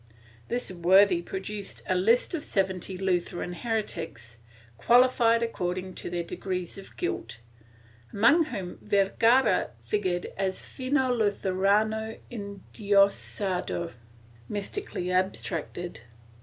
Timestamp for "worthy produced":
0.71-1.83